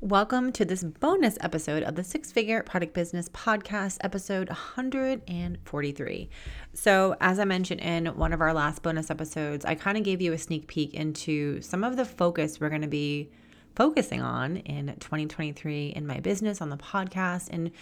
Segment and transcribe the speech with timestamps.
[0.00, 6.30] Welcome to this bonus episode of the Six Figure Product Business Podcast, episode 143.
[6.72, 10.22] So, as I mentioned in one of our last bonus episodes, I kind of gave
[10.22, 13.28] you a sneak peek into some of the focus we're going to be
[13.74, 17.72] focusing on in 2023 in my business, on the podcast, and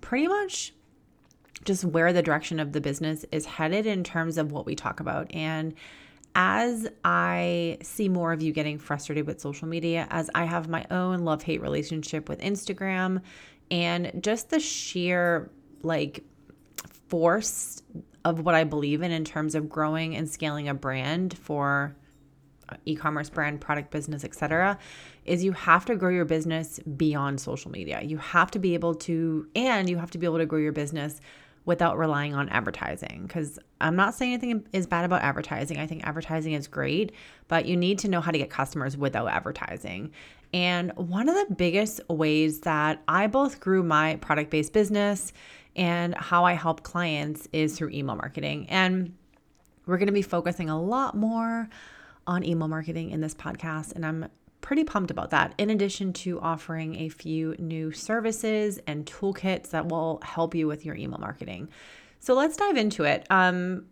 [0.00, 0.72] pretty much
[1.64, 5.00] just where the direction of the business is headed in terms of what we talk
[5.00, 5.28] about.
[5.34, 5.74] And
[6.34, 10.84] as I see more of you getting frustrated with social media, as I have my
[10.90, 13.22] own love hate relationship with Instagram,
[13.70, 15.50] and just the sheer
[15.82, 16.24] like
[17.08, 17.82] force
[18.24, 21.94] of what I believe in in terms of growing and scaling a brand for
[22.68, 24.78] uh, e-commerce brand product business etc
[25.26, 28.00] is you have to grow your business beyond social media.
[28.02, 30.72] You have to be able to and you have to be able to grow your
[30.72, 31.20] business
[31.64, 33.24] without relying on advertising.
[33.26, 35.78] Because I'm not saying anything is bad about advertising.
[35.78, 37.12] I think advertising is great,
[37.48, 40.12] but you need to know how to get customers without advertising.
[40.52, 45.32] And one of the biggest ways that I both grew my product based business
[45.74, 48.66] and how I help clients is through email marketing.
[48.68, 49.14] And
[49.86, 51.68] we're going to be focusing a lot more
[52.26, 53.92] on email marketing in this podcast.
[53.94, 54.26] And I'm
[54.64, 59.86] pretty pumped about that, in addition to offering a few new services and toolkits that
[59.88, 61.68] will help you with your email marketing.
[62.18, 63.26] So let's dive into it.
[63.28, 63.84] Um,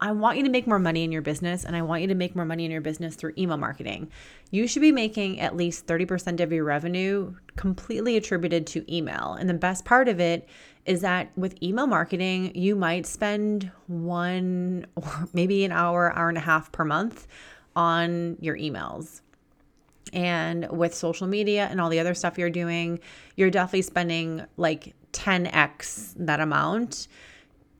[0.00, 2.14] I want you to make more money in your business, and I want you to
[2.14, 4.10] make more money in your business through email marketing.
[4.52, 9.36] You should be making at least 30% of your revenue completely attributed to email.
[9.38, 10.48] And the best part of it
[10.86, 16.38] is that with email marketing, you might spend one or maybe an hour, hour and
[16.38, 17.26] a half per month
[17.74, 19.20] on your emails.
[20.12, 23.00] And with social media and all the other stuff you're doing,
[23.36, 27.08] you're definitely spending like 10x that amount.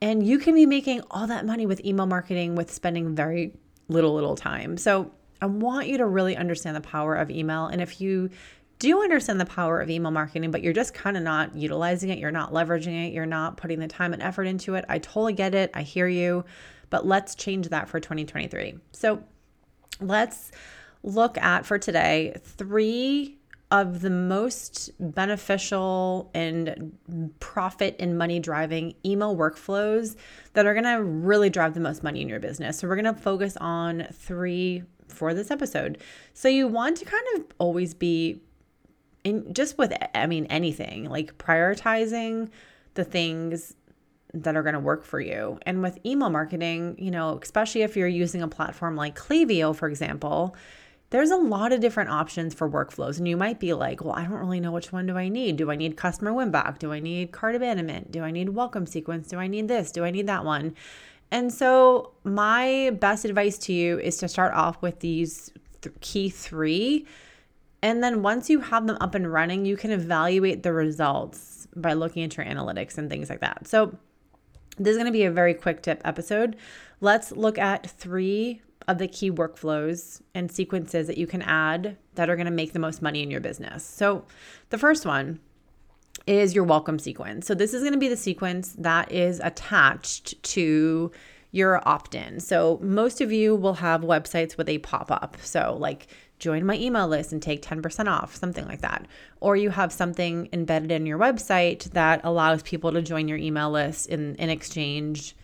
[0.01, 3.53] And you can be making all that money with email marketing with spending very
[3.89, 4.77] little, little time.
[4.77, 7.67] So I want you to really understand the power of email.
[7.67, 8.31] And if you
[8.79, 12.19] do understand the power of email marketing, but you're just kind of not utilizing it,
[12.19, 15.35] you're not leveraging it, you're not putting the time and effort into it, I totally
[15.35, 15.71] get it.
[15.73, 16.45] I hear you.
[16.91, 18.75] But let's change that for 2023.
[18.93, 19.23] So
[20.01, 20.51] let's
[21.03, 23.39] look at for today three
[23.71, 26.93] of the most beneficial and
[27.41, 30.15] profit and money driving email workflows
[30.53, 32.79] that are to really drive the most money in your business.
[32.79, 35.99] So, we're to focus on three for this episode.
[36.35, 38.43] So, you want to kind of always be
[39.25, 42.51] in just with, I mean, anything like prioritizing
[42.95, 43.75] the things
[44.35, 45.59] that are going to work for you.
[45.67, 49.89] And with email marketing, you know, especially if you're using a platform like Klaviyo, for
[49.89, 50.57] example,
[51.13, 53.19] there's a lot of different options for workflows.
[53.19, 55.59] And you might be like, well, I don't really know which one do I need.
[55.59, 56.79] Do I need customer win back?
[56.79, 58.11] Do I need cart abandonment?
[58.11, 59.29] Do I need welcome sequence?
[59.29, 59.93] Do I need this?
[59.93, 60.75] Do I need that one?
[61.31, 65.51] And so, my best advice to you is to start off with these
[65.83, 67.07] th- key three.
[67.83, 71.93] And then once you have them up and running, you can evaluate the results by
[71.93, 73.69] looking at your analytics and things like that.
[73.69, 73.99] So,
[74.79, 76.57] this is going to be a very quick tip episode.
[77.03, 82.29] Let's look at three of the key workflows and sequences that you can add that
[82.29, 83.85] are going to make the most money in your business.
[83.85, 84.25] So,
[84.71, 85.41] the first one
[86.27, 87.47] is your welcome sequence.
[87.47, 91.11] So, this is going to be the sequence that is attached to
[91.53, 92.41] your opt in.
[92.41, 95.37] So, most of you will have websites with a pop up.
[95.43, 99.07] So, like, join my email list and take 10% off, something like that.
[99.41, 103.71] Or you have something embedded in your website that allows people to join your email
[103.71, 105.37] list in, in exchange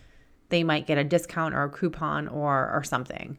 [0.49, 3.37] they might get a discount or a coupon or or something.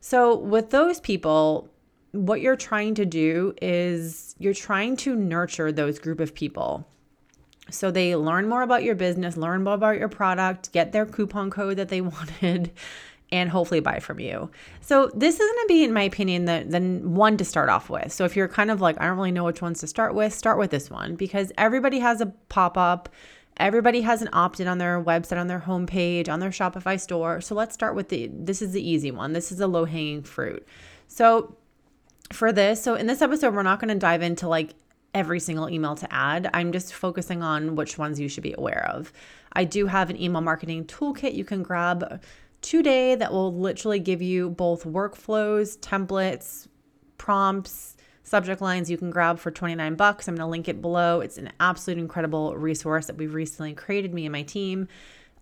[0.00, 1.70] So with those people,
[2.12, 6.86] what you're trying to do is you're trying to nurture those group of people.
[7.70, 11.50] So they learn more about your business, learn more about your product, get their coupon
[11.50, 12.72] code that they wanted,
[13.30, 14.50] and hopefully buy from you.
[14.80, 18.12] So this is to be, in my opinion, the, the one to start off with.
[18.12, 20.34] So if you're kind of like, I don't really know which ones to start with,
[20.34, 23.08] start with this one because everybody has a pop up
[23.58, 27.40] Everybody has an opt-in on their website, on their homepage, on their Shopify store.
[27.40, 29.32] So let's start with the this is the easy one.
[29.32, 30.66] This is the low-hanging fruit.
[31.06, 31.56] So
[32.32, 34.74] for this, so in this episode, we're not going to dive into like
[35.14, 36.48] every single email to add.
[36.54, 39.12] I'm just focusing on which ones you should be aware of.
[39.52, 42.22] I do have an email marketing toolkit you can grab
[42.62, 46.68] today that will literally give you both workflows, templates,
[47.18, 50.28] prompts, subject lines you can grab for 29 bucks.
[50.28, 51.20] I'm going to link it below.
[51.20, 54.88] It's an absolute incredible resource that we've recently created, me and my team.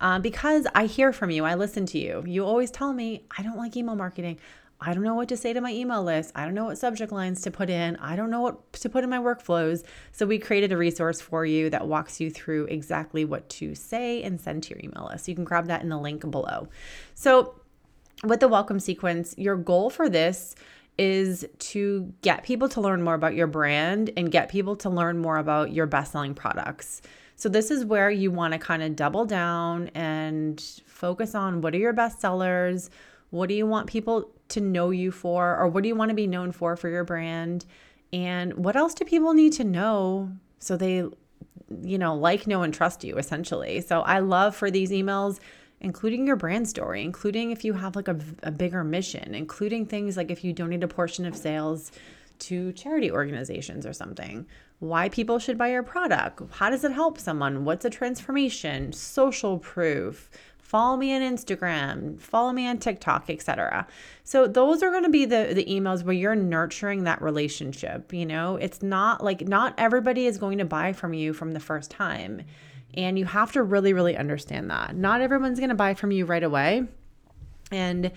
[0.00, 2.24] Uh, because I hear from you, I listen to you.
[2.26, 4.38] You always tell me, I don't like email marketing.
[4.82, 6.32] I don't know what to say to my email list.
[6.34, 7.96] I don't know what subject lines to put in.
[7.96, 9.84] I don't know what to put in my workflows.
[10.10, 14.22] So, we created a resource for you that walks you through exactly what to say
[14.22, 15.28] and send to your email list.
[15.28, 16.68] You can grab that in the link below.
[17.14, 17.56] So,
[18.24, 20.54] with the welcome sequence, your goal for this
[21.00, 25.16] is to get people to learn more about your brand and get people to learn
[25.16, 27.00] more about your best selling products.
[27.36, 31.74] So, this is where you want to kind of double down and focus on what
[31.74, 32.90] are your best sellers?
[33.30, 35.56] What do you want people to know you for?
[35.56, 37.64] Or what do you want to be known for for your brand?
[38.12, 41.04] And what else do people need to know so they,
[41.80, 43.80] you know, like, know, and trust you essentially?
[43.80, 45.40] So, I love for these emails
[45.80, 50.16] including your brand story, including if you have like a, a bigger mission, including things
[50.16, 51.90] like if you donate a portion of sales
[52.38, 54.46] to charity organizations or something,
[54.78, 59.58] why people should buy your product, how does it help someone, what's a transformation, social
[59.58, 60.30] proof,
[60.70, 63.86] follow me on Instagram, follow me on TikTok, etc.
[64.24, 68.24] So those are going to be the the emails where you're nurturing that relationship, you
[68.24, 68.56] know?
[68.56, 72.42] It's not like not everybody is going to buy from you from the first time.
[72.94, 74.96] And you have to really, really understand that.
[74.96, 76.86] Not everyone's going to buy from you right away.
[77.72, 78.10] And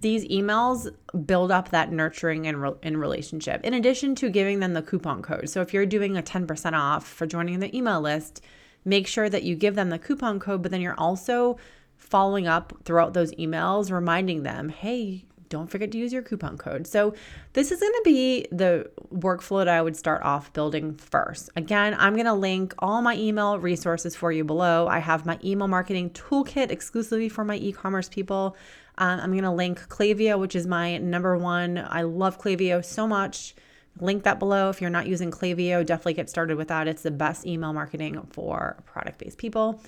[0.00, 0.88] these emails
[1.26, 5.48] build up that nurturing and, re- relationship, in addition to giving them the coupon code.
[5.48, 8.40] So if you're doing a 10% off for joining the email list,
[8.84, 11.58] make sure that you give them the coupon code, but then you're also
[11.96, 16.86] following up throughout those emails, reminding them, hey, don't forget to use your coupon code.
[16.86, 17.14] So,
[17.52, 21.50] this is going to be the workflow that I would start off building first.
[21.56, 24.86] Again, I'm going to link all my email resources for you below.
[24.88, 28.56] I have my email marketing toolkit exclusively for my e commerce people.
[28.96, 31.78] Um, I'm going to link Klaviyo, which is my number one.
[31.78, 33.54] I love Klaviyo so much.
[33.98, 34.70] Link that below.
[34.70, 36.86] If you're not using Klaviyo, definitely get started with that.
[36.86, 39.82] It's the best email marketing for product based people.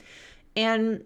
[0.56, 1.04] And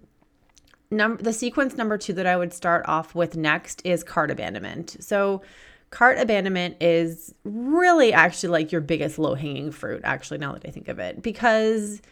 [0.90, 4.96] Number the sequence number two that I would start off with next is cart abandonment.
[5.00, 5.42] So
[5.90, 10.70] cart abandonment is really actually like your biggest low hanging fruit, actually, now that I
[10.70, 12.02] think of it, because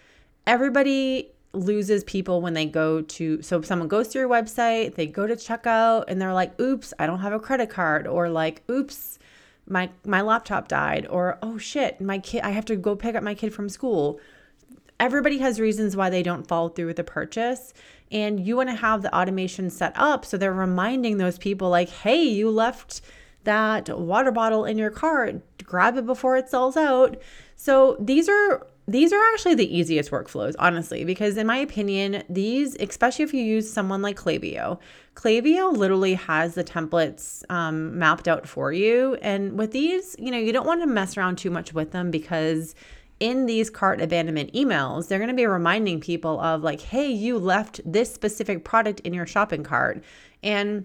[0.47, 5.07] everybody loses people when they go to so if someone goes to your website they
[5.07, 8.63] go to checkout and they're like oops i don't have a credit card or like
[8.69, 9.19] oops
[9.69, 13.23] my my laptop died or oh shit my kid i have to go pick up
[13.23, 14.19] my kid from school
[14.99, 17.73] everybody has reasons why they don't follow through with a purchase
[18.15, 21.91] and you want to have the automation set up so they're reminding those people like
[21.91, 23.03] hey you left
[23.43, 27.17] that water bottle in your cart grab it before it sells out.
[27.57, 32.77] So these are these are actually the easiest workflows honestly because in my opinion these
[32.79, 34.79] especially if you use someone like Klaviyo
[35.15, 40.37] Klaviyo literally has the templates um, mapped out for you and with these you know
[40.37, 42.75] you don't want to mess around too much with them because
[43.25, 47.39] in these cart abandonment emails, they're going to be reminding people of like, hey, you
[47.39, 50.05] left this specific product in your shopping cart.
[50.43, 50.85] And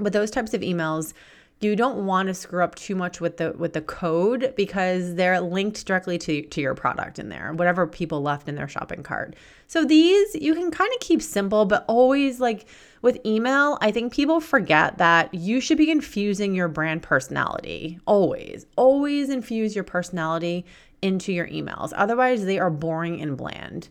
[0.00, 1.12] with those types of emails,
[1.60, 5.38] you don't want to screw up too much with the with the code because they're
[5.40, 9.34] linked directly to, to your product in there whatever people left in their shopping cart
[9.66, 12.66] so these you can kind of keep simple but always like
[13.06, 18.66] with email i think people forget that you should be infusing your brand personality always
[18.76, 20.66] always infuse your personality
[21.02, 21.92] into your emails.
[21.94, 23.88] Otherwise, they are boring and bland.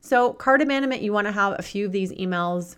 [0.00, 2.76] So, cart abandonment, you want to have a few of these emails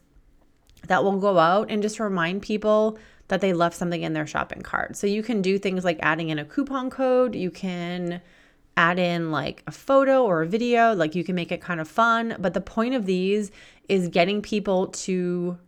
[0.87, 4.63] that will go out and just remind people that they left something in their shopping
[4.63, 4.97] cart.
[4.97, 8.21] So, you can do things like adding in a coupon code, you can
[8.77, 11.89] add in like a photo or a video, like you can make it kind of
[11.89, 12.37] fun.
[12.39, 13.51] But the point of these
[13.89, 15.59] is getting people to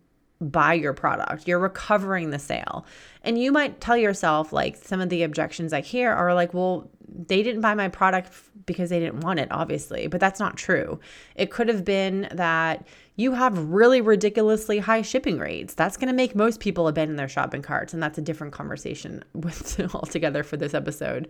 [0.41, 1.47] buy your product.
[1.47, 2.87] You're recovering the sale.
[3.23, 6.91] And you might tell yourself, like, some of the objections I hear are like, well,
[7.07, 8.33] they didn't buy my product
[8.65, 10.99] because they didn't want it, obviously, but that's not true.
[11.35, 12.87] It could have been that
[13.17, 15.75] you have really ridiculously high shipping rates.
[15.75, 19.23] That's going to make most people abandon their shopping carts, and that's a different conversation
[19.35, 21.29] with altogether for this episode.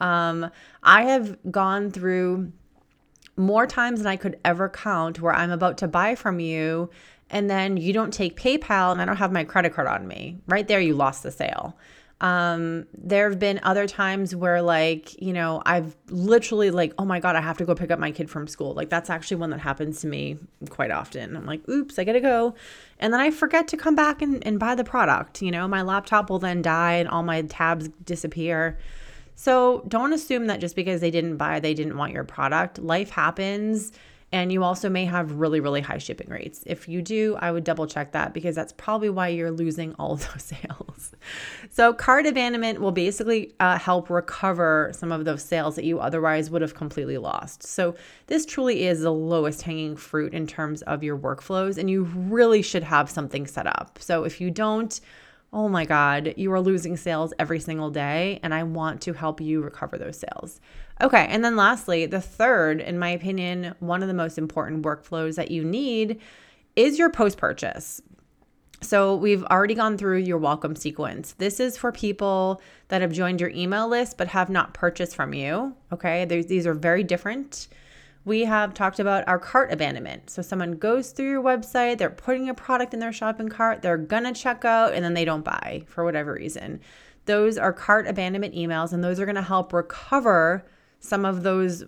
[0.00, 0.50] Um,
[0.82, 2.52] I have gone through
[3.36, 6.90] more times than I could ever count where I'm about to buy from you
[7.32, 10.36] and then you don't take PayPal and I don't have my credit card on me.
[10.46, 11.76] Right there, you lost the sale.
[12.20, 17.18] Um, there have been other times where, like, you know, I've literally, like, oh my
[17.18, 18.74] God, I have to go pick up my kid from school.
[18.74, 20.38] Like, that's actually one that happens to me
[20.70, 21.36] quite often.
[21.36, 22.54] I'm like, oops, I gotta go.
[23.00, 25.42] And then I forget to come back and, and buy the product.
[25.42, 28.78] You know, my laptop will then die and all my tabs disappear.
[29.34, 32.78] So don't assume that just because they didn't buy, they didn't want your product.
[32.78, 33.92] Life happens
[34.32, 36.64] and you also may have really, really high shipping rates.
[36.66, 40.12] If you do, I would double check that because that's probably why you're losing all
[40.12, 41.12] of those sales.
[41.70, 46.50] So, cart abandonment will basically uh, help recover some of those sales that you otherwise
[46.50, 47.62] would have completely lost.
[47.62, 47.94] So,
[48.26, 52.62] this truly is the lowest hanging fruit in terms of your workflows, and you really
[52.62, 53.98] should have something set up.
[54.00, 54.98] So, if you don't,
[55.52, 59.40] oh my God, you are losing sales every single day, and I want to help
[59.40, 60.60] you recover those sales.
[61.00, 65.34] Okay, and then lastly, the third, in my opinion, one of the most important workflows
[65.36, 66.20] that you need
[66.74, 68.00] is your post purchase.
[68.80, 71.34] So, we've already gone through your welcome sequence.
[71.34, 75.34] This is for people that have joined your email list but have not purchased from
[75.34, 75.76] you.
[75.92, 76.24] Okay.
[76.24, 77.68] These are very different.
[78.24, 80.30] We have talked about our cart abandonment.
[80.30, 83.98] So, someone goes through your website, they're putting a product in their shopping cart, they're
[84.24, 86.80] to check out, and then they don't buy for whatever reason.
[87.24, 90.64] Those are cart abandonment emails, and those are to help recover
[91.00, 91.84] some of those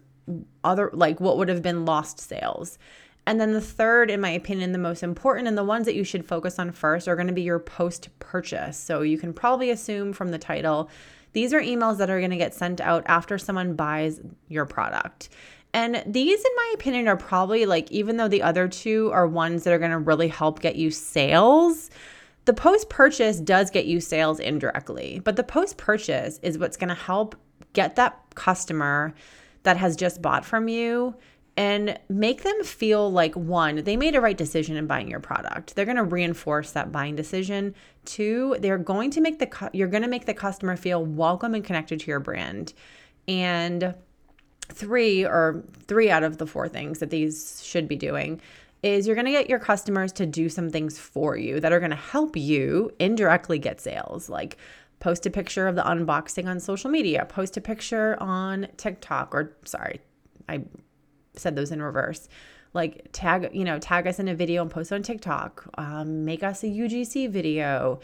[0.65, 2.79] other, like what would have been lost sales.
[3.27, 6.05] And then the third, in my opinion, the most important and the ones that you
[6.05, 8.77] should focus on first are to be your post purchase.
[8.77, 10.91] So you can probably assume from the title,
[11.33, 15.31] these are emails that are to get sent out after someone buys your product.
[15.75, 19.65] And these, in my opinion, are probably like, even though the other two are ones
[19.65, 21.91] that are to really help get you sales,
[22.45, 25.21] the post purchase does get you sales indirectly.
[25.25, 27.35] But the post purchase is what's to help
[27.73, 29.15] get that customer
[29.65, 31.17] that has just bought from you
[31.57, 35.75] and make them feel like one, they made a right decision in buying your product.
[35.75, 37.75] They're going to reinforce that buying decision.
[38.05, 41.65] Two, they're going to make the you're going to make the customer feel welcome and
[41.65, 42.75] connected to your brand.
[43.27, 43.95] And
[44.69, 48.41] three or three out of the four things that these should be doing
[48.83, 51.81] is you're going to get your customers to do some things for you that are
[51.81, 54.29] going to help you indirectly get sales.
[54.29, 54.59] Like
[55.01, 59.55] post a picture of the unboxing on social media post a picture on TikTok or
[59.65, 60.01] sorry
[60.49, 60.63] I
[61.35, 62.29] said those in reverse.
[62.75, 65.67] Like tag you know tag us in a video and post on tiktok.
[65.79, 68.01] Um, make us a ugc video.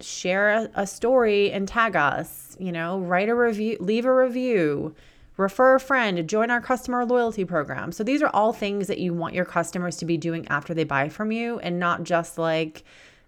[0.00, 4.94] Share a, a, story and tag us you know write a review leave a review
[5.40, 9.12] refer a friend join our customer loyalty program so these are all things that you
[9.12, 12.84] want your customers to be doing after they buy from you and not just like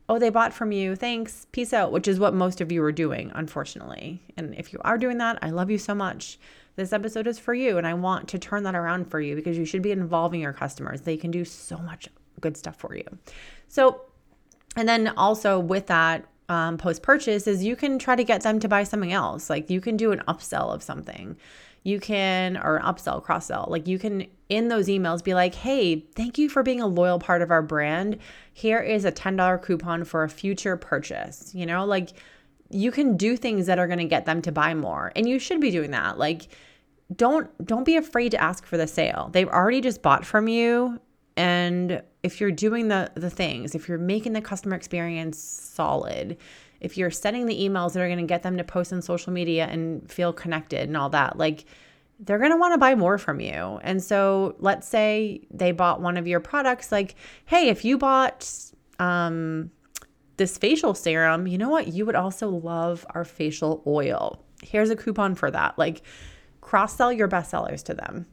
[0.08, 2.92] oh they bought from you thanks peace out which is what most of you are
[2.92, 6.38] doing unfortunately and if you are doing that i love you so much
[6.76, 9.58] this episode is for you and I want to turn that around for you because
[9.58, 11.02] you should be involving your customers.
[11.02, 12.08] They can do so much
[12.40, 13.04] good stuff for you.
[13.68, 14.02] So,
[14.76, 18.58] and then also with that, um, post purchase is you can try to get them
[18.60, 19.48] to buy something else.
[19.48, 21.36] Like you can do an upsell of something.
[21.84, 23.66] You can, or upsell, cross sell.
[23.68, 27.18] Like you can, in those emails, be like, hey, thank you for being a loyal
[27.18, 28.18] part of our brand.
[28.52, 31.52] Here is a $10 coupon for a future purchase.
[31.54, 32.12] You know, like
[32.72, 35.38] you can do things that are going to get them to buy more and you
[35.38, 36.48] should be doing that like
[37.14, 40.98] don't don't be afraid to ask for the sale they've already just bought from you
[41.36, 46.36] and if you're doing the the things if you're making the customer experience solid
[46.82, 49.32] if you're sending the emails that are going to get them to post on social
[49.32, 51.64] media and feel connected and all that like
[52.20, 56.00] they're going to want to buy more from you and so let's say they bought
[56.00, 57.14] one of your products like
[57.46, 58.48] hey if you bought
[58.98, 59.70] um
[60.36, 61.88] this facial serum, you know what?
[61.88, 64.44] You would also love our facial oil.
[64.62, 65.78] Here's a coupon for that.
[65.78, 66.02] Like
[66.60, 68.26] cross sell your best sellers to them.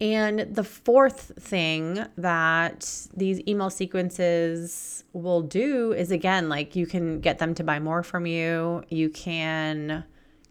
[0.00, 7.20] And the fourth thing that these email sequences will do is again, like you can
[7.20, 8.84] get them to buy more from you.
[8.90, 10.04] You can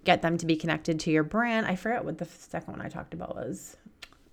[0.03, 1.67] get them to be connected to your brand.
[1.67, 3.77] I forget what the second one I talked about was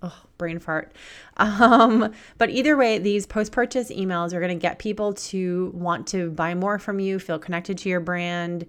[0.03, 0.93] oh, brain fart.
[1.35, 6.05] Um, but either way, these post purchase emails are going to get people to want
[6.09, 8.67] to buy more from you, feel connected to your brand,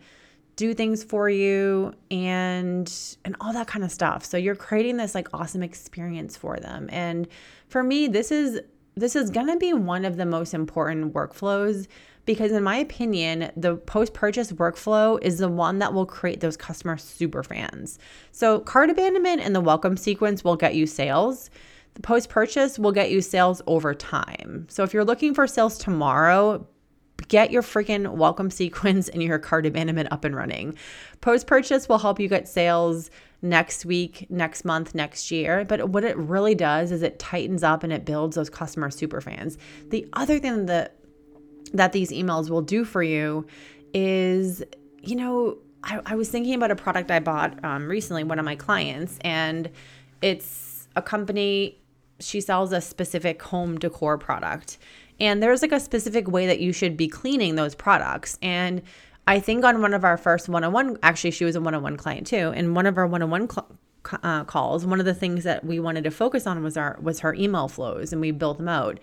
[0.57, 2.93] do things for you, and
[3.25, 4.25] and all that kind of stuff.
[4.25, 6.89] So you're creating this like awesome experience for them.
[6.93, 7.29] And
[7.69, 8.61] for me, this is
[8.97, 11.87] this is going to be one of the most important workflows
[12.27, 16.97] because in my opinion the post-purchase workflow is the one that will create those customer
[16.97, 17.99] super fans
[18.33, 21.51] so cart abandonment and the welcome sequence will get you sales
[21.95, 26.67] the post-purchase will get you sales over time so if you're looking for sales tomorrow
[27.29, 30.77] get your freaking welcome sequence and your cart abandonment up and running
[31.21, 35.65] post-purchase will help you get sales next week, next month, next year.
[35.65, 39.21] But what it really does is it tightens up and it builds those customer super
[39.21, 39.59] fans.
[39.91, 40.97] The other thing that
[41.73, 43.47] that these emails will do for you
[43.93, 44.63] is,
[45.03, 48.45] you know, I, I was thinking about a product I bought um, recently, one of
[48.45, 49.71] my clients, and
[50.23, 51.79] it's a company,
[52.21, 54.79] she sells a specific home decor product.
[55.21, 58.39] And there's like a specific way that you should be cleaning those products.
[58.43, 58.83] And
[59.27, 61.75] I think on one of our first one on one, actually, she was a one
[61.75, 62.53] on one client too.
[62.55, 63.49] And one of our one on one
[64.47, 67.35] calls, one of the things that we wanted to focus on was our was her
[67.35, 69.01] email flows, and we built them out.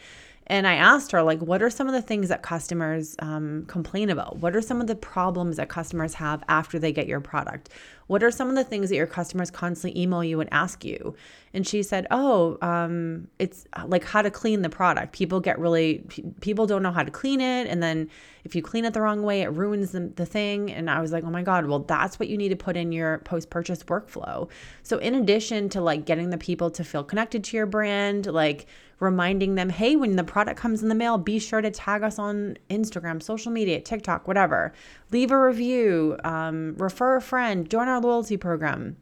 [0.51, 4.10] And I asked her, like, what are some of the things that customers um, complain
[4.10, 4.39] about?
[4.39, 7.70] What are some of the problems that customers have after they get your product?
[8.08, 11.15] What are some of the things that your customers constantly email you and ask you?
[11.53, 15.13] And she said, Oh, um, it's uh, like how to clean the product.
[15.13, 16.03] People get really,
[16.41, 17.67] people don't know how to clean it.
[17.67, 18.10] And then
[18.43, 20.70] if you clean it the wrong way, it ruins the, the thing.
[20.70, 22.91] And I was like, Oh my God, well, that's what you need to put in
[22.91, 24.50] your post purchase workflow.
[24.84, 28.67] So, in addition to like getting the people to feel connected to your brand, like
[29.01, 32.20] reminding them, hey, when the product comes in the mail, be sure to tag us
[32.20, 34.74] on Instagram, social media, TikTok, whatever.
[35.12, 38.96] Leave a review, um, refer a friend, join our loyalty program.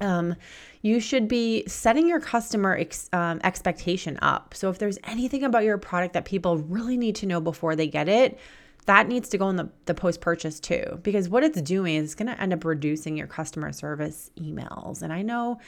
[0.00, 0.36] Um,
[0.82, 4.54] you should be setting your customer ex, um, expectation up.
[4.54, 7.88] So if there's anything about your product that people really need to know before they
[7.88, 8.38] get it,
[8.86, 11.00] that needs to go in the, the post purchase too.
[11.02, 15.02] Because what it's doing is it's going to end up reducing your customer service emails.
[15.02, 15.58] And I know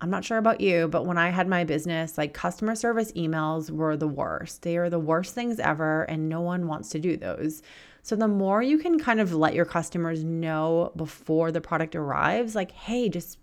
[0.00, 3.70] I'm not sure about you, but when I had my business, like customer service emails
[3.70, 4.62] were the worst.
[4.62, 7.62] They are the worst things ever, and no one wants to do those.
[8.02, 12.54] So, the more you can kind of let your customers know before the product arrives,
[12.54, 13.38] like, hey, just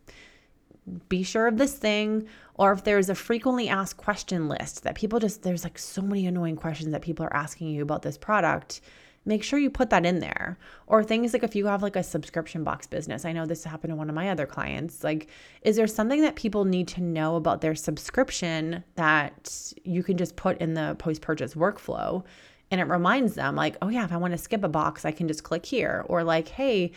[1.09, 2.27] be sure of this thing.
[2.55, 6.27] Or if there's a frequently asked question list that people just, there's like so many
[6.27, 8.81] annoying questions that people are asking you about this product
[9.25, 10.57] make sure you put that in there.
[10.87, 13.91] Or things like if you have like a subscription box business, I know this happened
[13.91, 15.03] to one of my other clients.
[15.03, 15.29] Like,
[15.61, 20.35] is there something that people need to know about their subscription that you can just
[20.35, 22.23] put in the post purchase workflow?
[22.71, 25.11] And it reminds them, like, oh yeah, if I want to skip a box, I
[25.11, 26.05] can just click here.
[26.07, 26.91] Or like, hey,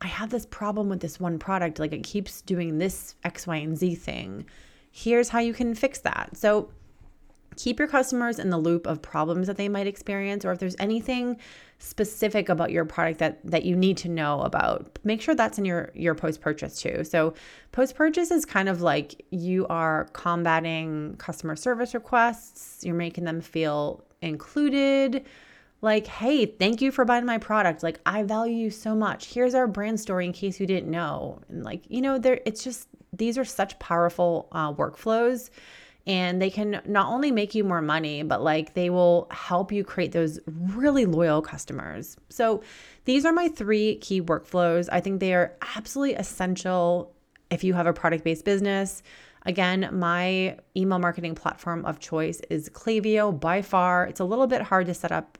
[0.00, 1.78] I have this problem with this one product.
[1.78, 4.44] Like, it keeps doing this X, Y, and Z thing.
[4.90, 6.36] Here's how you can fix that.
[6.36, 6.70] So,
[7.56, 10.76] keep your customers in the loop of problems that they might experience or if there's
[10.78, 11.36] anything
[11.78, 15.64] specific about your product that that you need to know about make sure that's in
[15.64, 17.02] your your post purchase too.
[17.02, 17.34] So
[17.72, 23.40] post purchase is kind of like you are combating customer service requests you're making them
[23.40, 25.26] feel included.
[25.80, 27.82] Like hey thank you for buying my product.
[27.82, 29.34] Like i value you so much.
[29.34, 31.40] Here's our brand story in case you didn't know.
[31.48, 35.50] And like you know there it's just these are such powerful uh, workflows
[36.06, 39.84] and they can not only make you more money, but like they will help you
[39.84, 42.16] create those really loyal customers.
[42.28, 42.62] So,
[43.04, 44.88] these are my three key workflows.
[44.92, 47.12] I think they are absolutely essential
[47.50, 49.02] if you have a product based business.
[49.44, 54.06] Again, my email marketing platform of choice is Klaviyo by far.
[54.06, 55.36] It's a little bit hard to set up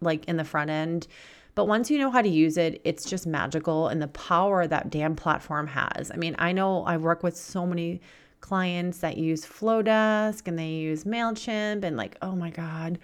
[0.00, 1.06] like in the front end.
[1.54, 4.90] But once you know how to use it, it's just magical and the power that
[4.90, 6.10] damn platform has.
[6.12, 8.00] I mean, I know I work with so many
[8.44, 12.98] clients that use Flodesk and they use MailChimp and like, oh my God,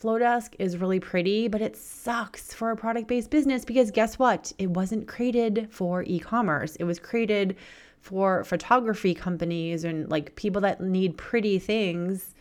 [0.00, 4.54] Flodesk is really pretty, but it sucks for a product based business because guess what?
[4.56, 6.76] It wasn't created for e commerce.
[6.76, 7.56] It was created
[8.00, 12.34] for photography companies and like people that need pretty things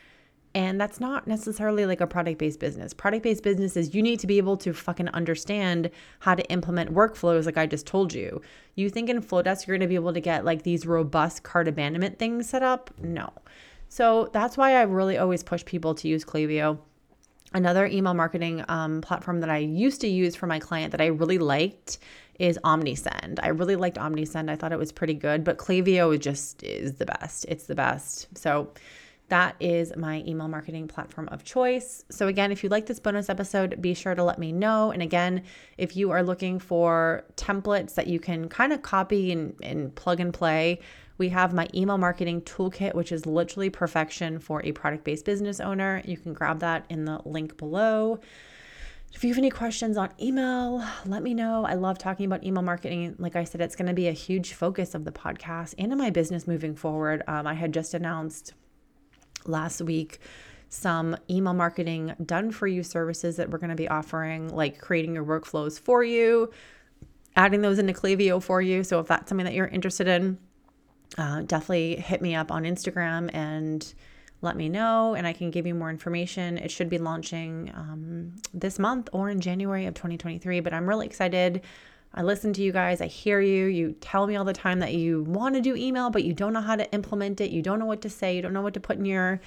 [0.55, 2.93] and that's not necessarily like a product based business.
[2.93, 6.93] Product based business is you need to be able to fucking understand how to implement
[6.93, 8.41] workflows, like I just told you.
[8.75, 12.17] You think in Flodesk, you're to be able to get like these robust cart abandonment
[12.17, 12.89] things set up?
[13.03, 13.33] No.
[13.89, 16.79] So that's why I really always push people to use Klaviyo.
[17.53, 21.07] Another email marketing um, platform that I used to use for my client that I
[21.07, 21.99] really liked
[22.39, 23.39] is OmniSend.
[23.43, 24.49] I really liked OmniSend.
[24.49, 27.45] I thought it was pretty good, but Klaviyo just is the best.
[27.49, 28.37] It's the best.
[28.37, 28.71] So
[29.29, 32.05] that is my email marketing platform of choice.
[32.09, 34.91] So, again, if you like this bonus episode, be sure to let me know.
[34.91, 35.43] And again,
[35.77, 40.19] if you are looking for templates that you can kind of copy and, and plug
[40.19, 40.79] and play,
[41.17, 45.59] we have my email marketing toolkit, which is literally perfection for a product based business
[45.59, 46.01] owner.
[46.05, 48.19] You can grab that in the link below.
[49.13, 51.65] If you have any questions on email, let me know.
[51.65, 53.15] I love talking about email marketing.
[53.17, 55.97] Like I said, it's going to be a huge focus of the podcast and in
[55.97, 57.23] my business moving forward.
[57.25, 58.53] Um, I had just announced
[59.47, 60.19] last week
[60.69, 65.15] some email marketing done for you services that we're going to be offering, like creating
[65.15, 66.51] your workflows for you,
[67.36, 68.84] adding those into Klaviyo for you.
[68.84, 70.38] So if that's something that you're interested in,
[71.17, 73.93] uh, definitely hit me up on Instagram and
[74.41, 76.58] let me know, and I can give you more information.
[76.58, 81.05] It should be launching um, this month or in January of 2023, but I'm really
[81.05, 81.62] excited.
[82.15, 83.01] I listen to you guys.
[83.01, 83.65] I hear you.
[83.65, 86.54] You tell me all the time that you want to do email, but you don't
[86.54, 87.51] know how to implement it.
[87.51, 88.36] You don't know what to say.
[88.36, 89.41] You don't know what to put in your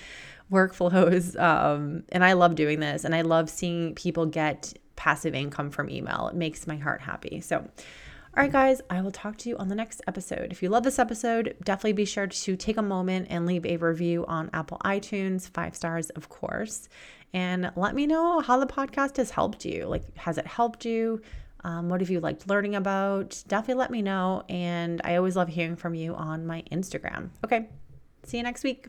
[0.52, 1.34] workflows.
[1.48, 3.04] Um, and I love doing this.
[3.04, 6.28] And I love seeing people get passive income from email.
[6.28, 7.40] It makes my heart happy.
[7.40, 10.52] So, all right, guys, I will talk to you on the next episode.
[10.52, 13.76] If you love this episode, definitely be sure to take a moment and leave a
[13.78, 16.88] review on Apple iTunes, five stars, of course.
[17.32, 19.86] And let me know how the podcast has helped you.
[19.86, 21.22] Like, has it helped you?
[21.64, 23.42] Um, what have you liked learning about?
[23.48, 24.44] Definitely let me know.
[24.48, 27.30] And I always love hearing from you on my Instagram.
[27.44, 27.68] Okay,
[28.24, 28.88] see you next week.